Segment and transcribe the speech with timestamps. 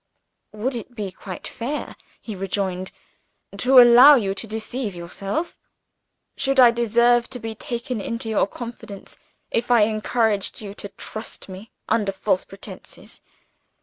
[0.51, 2.91] "Would it have been quite fair," he rejoined,
[3.55, 5.59] "to allow you to deceive yourself?
[6.35, 9.19] Should I deserve to be taken into your confidence,
[9.51, 13.21] if I encouraged you to trust me, under false pretenses?